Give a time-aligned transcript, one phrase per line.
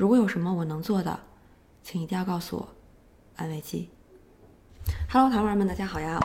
[0.00, 1.20] 如果有什么我能做的，
[1.82, 2.66] 请一定要告诉我。
[3.36, 3.90] 安慰剂。
[5.12, 6.18] Hello，糖丸们，大家好呀！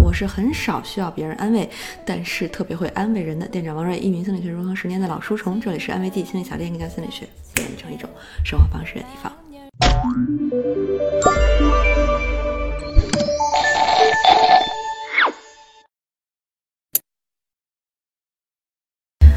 [0.00, 1.68] 我是很少需要别人安慰，
[2.06, 5.60] 但是特别会安慰人的店长王瑞，一名心理学融合十年的老书虫。
[5.60, 8.08] 这里是安慰剂心理小店，更加心理学，变成一种
[8.44, 9.32] 生活方式的地方。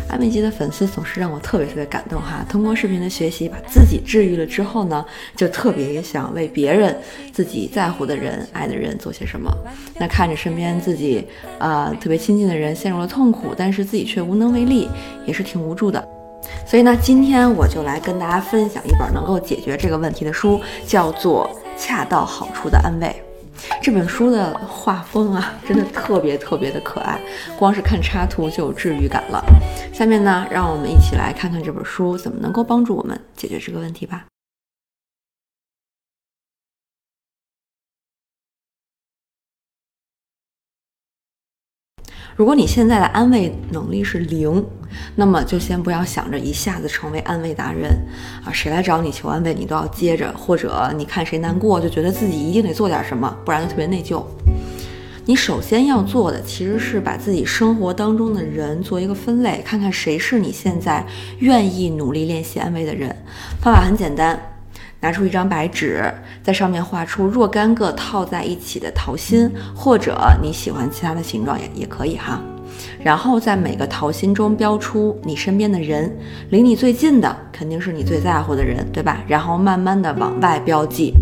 [0.10, 2.46] 安慰剂的粉丝总是让我特别特别感动哈！
[2.50, 6.98] 通过视频的学习，把自己治愈了之后呢，就特别想为别人、
[7.34, 9.52] 自己在乎的人、爱的人做些什么。
[10.00, 11.28] 那看着身边自己
[11.60, 14.90] 啊特别亲近的人陷入了痛苦，但是自己却无能为力，
[15.26, 16.08] 也是挺无助的。
[16.66, 21.50] 所以呢，今天我就来跟大家分享一本能够解决这个问题的书，叫做
[21.82, 23.08] 《恰到好处的安慰》。
[23.82, 27.20] 这本书的画风啊，真的特别特别的可爱，
[27.58, 29.44] 光是看插图就有治愈感了。
[29.94, 34.26] 下面呢，让我们一起来看看这本书怎么能够帮助我们解决这个问题吧。
[42.38, 44.64] 如果你现在的安慰能力是零，
[45.16, 47.90] 那么就先不要想着一下子成为安慰达人
[48.46, 48.54] 啊！
[48.54, 54.24] 谁来找你求安慰，你都要接着，或者你看谁难过，就觉得自己一定得做点什么，不然就特别内疚。
[55.26, 61.04] 你首先要做的其实是把自己生活当中的人做一个分类，看看谁是你现在
[61.40, 63.10] 愿意努力练习安慰的人。
[63.60, 64.40] 方法很简单。
[65.00, 66.04] 拿出一张白纸，
[66.44, 72.42] 在上面画出若干个套在一起的桃心，或者你喜欢其他的形状也也可以哈。
[73.02, 76.16] 然后在每个桃心中标出你身边的人，
[76.50, 79.24] 离你最近的肯定是你最在乎的人，对吧？
[79.28, 81.14] 然后慢慢的往外标记。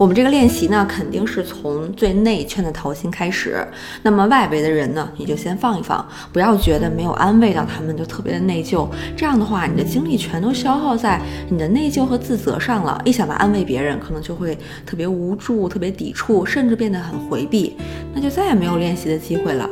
[0.00, 3.62] 我们这个练习呢，肯定是从最内圈的桃心开始。
[4.02, 8.88] 那么外围的人呢，你就先放一放，不要觉得没有安慰到他们就特别的内疚。
[9.14, 11.20] 这样的话，你的精力全都消耗在
[11.50, 12.98] 你的内疚和自责上了。
[13.04, 17.76] 一想到安慰别人，可能就会特别无助、特别抵触，甚至变得很回避，
[18.14, 19.68] 那就再也没有练习的机会了。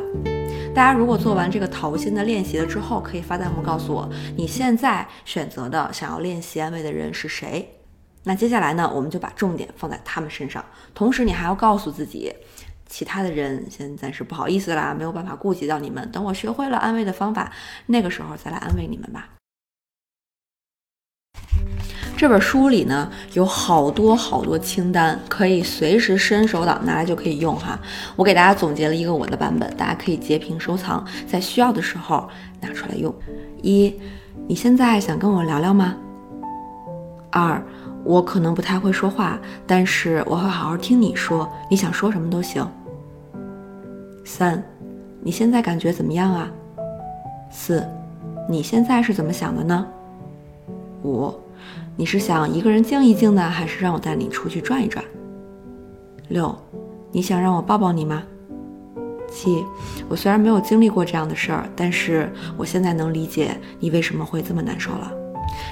[0.75, 7.67] 大家如果做完这个桃心的练习了之后，可以发弹幕告诉我，你现在选择的想要练习安慰的人是谁。
[8.23, 10.63] 那接下来呢，我们就把重点放在他们身上，
[10.93, 12.33] 同时你还要告诉自己，
[12.85, 16.11] 其他的人先暂时不好意思啦，没有办法顾及到你们。
[16.11, 17.51] 等我学会了安慰的方法，
[17.87, 19.29] 那个时候再来安慰你们吧。
[22.17, 27.79] 这本书里呢有好多好多清单，可以随时伸手党拿来就可以用哈。
[28.17, 33.15] 我给大家总结了一个我的版本，大家可以截屏收藏，在需要的时候拿出来用。
[33.61, 33.97] 一，
[34.47, 35.95] 你现在想跟我聊聊吗？
[37.31, 37.63] 二。
[38.03, 41.47] 我可能不太会说话，但是我会好好听你说。
[41.69, 42.67] 你想说什么都行。
[44.23, 44.63] 三，
[45.21, 46.49] 你现在感觉怎么样啊？
[47.51, 47.85] 四，
[48.47, 49.85] 你现在是怎么想的呢？
[51.03, 51.33] 五，
[51.95, 55.03] 你是想一个人静一静呢，还是让我带你出去转一转？
[56.29, 56.55] 六，
[57.11, 58.23] 你想让我抱抱你吗？
[59.31, 59.63] 七，
[60.07, 65.11] 我虽然没有经历过这样的事儿，但是我现在能理解你为什么会这么难受了。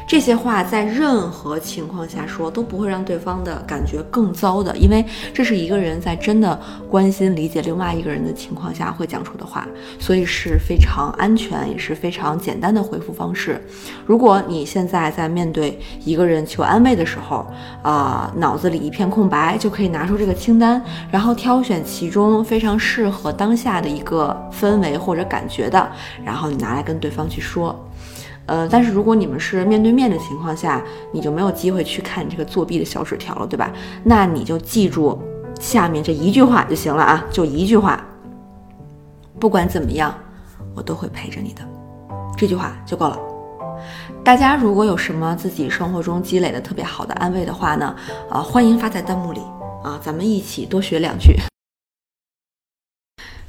[0.08, 6.58] 这些话在任何情况下说都不会让对方的感觉更糟的，因为这是一个人在真的
[6.90, 9.68] 关心、理解另外一个人的情况下会讲出的话，
[10.00, 13.62] 所以是非常安全，也是非常简单的回复方式。
[14.06, 17.46] 如果你现在在面对一个人求安慰的时候，
[17.82, 20.82] 啊，脑子里一片空白，就可以拿出这个清单，
[21.12, 25.92] 然后挑选其中非常适合当下的一个氛围或者感觉的，
[26.24, 27.78] 然后你拿来跟对方去说。
[28.48, 30.82] 呃，但是如果你们是面对面的情况下，
[31.12, 33.72] 你就没有机会去看这个作弊的小纸条了，对吧？
[34.04, 35.22] 那你就记住
[35.60, 38.04] 下面这一句话就行了啊，就一句话。
[39.38, 40.18] 不管怎么样，
[40.74, 41.62] 我都会陪着你的，
[42.38, 43.20] 这句话就够了。
[44.24, 47.94] 大家如果有什么自己生活中积累的特别好的安慰的话呢，
[48.30, 49.42] 啊，欢迎发在弹幕里
[49.84, 51.34] 啊，咱们一起多学两句。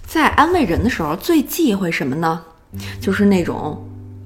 [0.05, 2.43] 在安慰人的时候，最忌讳什么呢？
[3.01, 3.81] 就是那种。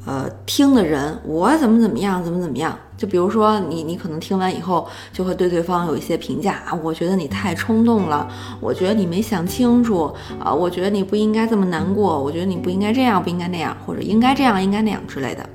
[0.05, 2.77] 呃，听的人我怎么怎么样，怎么怎么样？
[2.97, 8.29] 就比如说你，你可能听完以后就会对对方有一些评价啊，我觉得你太冲动了，
[8.61, 15.49] 我觉得你没想清楚啊，我觉得你不应该这么难过，我觉得你不应该这样，不应该那样，或者应该这样，应该那样之类的，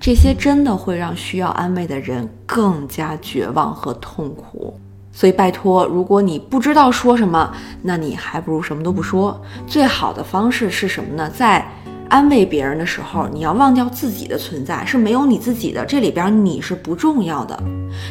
[0.00, 4.74] 这些真的会让需要安慰的人更加绝望和痛苦。
[5.10, 7.52] 所以拜托，如果你不知道说什么，
[7.82, 9.40] 那你还不如什么都不说。
[9.66, 11.28] 最好的方式是什么呢？
[11.28, 11.66] 在
[12.08, 15.84] 安慰别人的时候，你要忘掉自己的存在，是没有你自己的。
[15.84, 17.62] 这里边你是不重要的，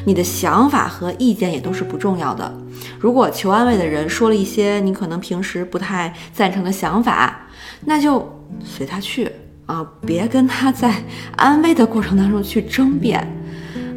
[0.05, 2.51] 你的想法和意见也都是不重要的。
[2.99, 7.47] 如果求安慰的人说了一些你可能平时不太赞成的想法，
[7.85, 8.27] 那就
[8.63, 9.31] 随他去
[9.65, 10.93] 啊，别跟他在
[11.35, 13.27] 安慰的过程当中去争辩。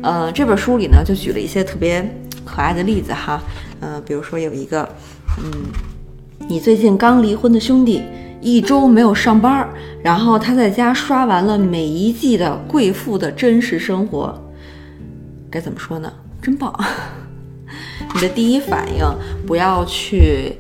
[0.03, 2.03] 呃，这本书里呢就举了一些特别
[2.43, 3.39] 可爱的例子哈，
[3.81, 4.89] 嗯，比如说有一个，
[5.39, 5.51] 嗯，
[6.49, 8.03] 你最近刚离婚的兄弟
[8.41, 9.69] 一周没有上班，
[10.03, 14.35] 然后他在家刷完了每一季的《贵妇的真实生活》，
[15.51, 16.11] 该怎么说呢？
[16.41, 16.75] 真棒！
[18.15, 19.05] 你的第一反应
[19.47, 20.57] 不要去，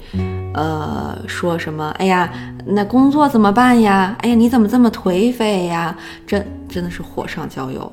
[0.52, 1.88] 呃，说什么？
[1.98, 2.30] 哎呀，
[2.66, 4.14] 那工作怎么办呀？
[4.20, 5.96] 哎呀，你怎么这么颓废呀？
[6.26, 7.90] 真真的是火上浇油。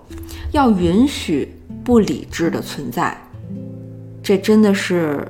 [0.52, 3.18] 要允许不理智的存在，
[4.22, 5.26] 这真的是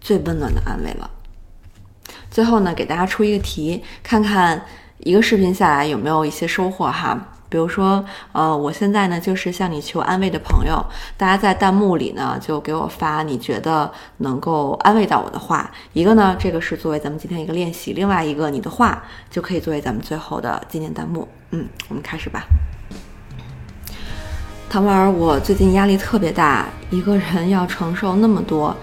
[0.00, 1.10] 最温暖的安慰了。
[2.32, 4.60] 最后呢，给大家出一个题，看看
[5.00, 7.28] 一个视频下来有没有一些收获哈。
[7.50, 8.02] 比如说，
[8.32, 10.82] 呃，我现在呢就是向你求安慰的朋友，
[11.18, 15.70] 大家在弹幕里呢就给我发你觉得能够安慰到我的话。
[15.92, 21.28] 一个呢，这个是作为咱们今天一个练习；另外一个，你的话就可以作为咱们最后的纪念弹幕。
[21.50, 22.46] 嗯，我们开始吧。
[24.70, 28.74] 唐婉儿，我最近压力特别大，一个人要承受那么多，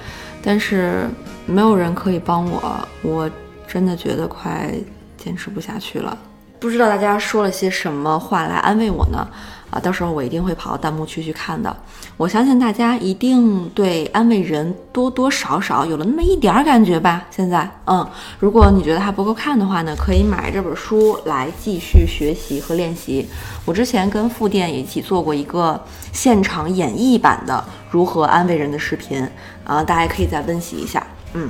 [0.44, 1.10] 但是
[1.50, 3.30] 没有人可以帮我，我
[3.68, 4.72] 真的觉得快
[5.18, 6.16] 坚持不下去了。
[6.60, 9.28] 不知道大家说了些什么话来安慰我呢？
[9.72, 11.74] 啊，到时候我一定会跑到弹幕区去看的。
[12.18, 17.26] 我相信大家一定对安慰人多多少少有了那么一点儿感觉吧。
[17.32, 18.06] 现在，嗯，
[18.40, 23.28] 如果你觉得还不够看的话呢，可以买这本书来继续学习和练习。
[23.64, 25.82] 我之前跟副店一起做过一个
[26.12, 29.26] 现场演绎版的如何安慰人的视频，
[29.64, 31.06] 啊，大家可以再温习一下。
[31.34, 31.50] 嗯，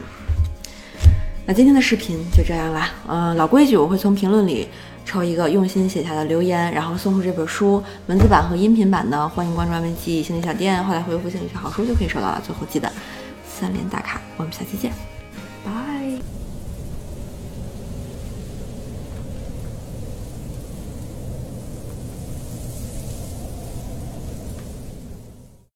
[1.45, 2.89] 那今天的视频就这样啦。
[3.07, 4.67] 嗯，老规矩，我会从评论里。
[5.05, 9.27] 抽一个用心写下的留言，然后送出这本书文字版和音频版呢。
[9.27, 12.39] 欢迎关注安文记心理小店，后来回复“心理学好书”就可以收到了。
[12.45, 12.91] 最后记得
[13.47, 14.91] 三连打卡，我们下期见，
[15.65, 16.38] 拜。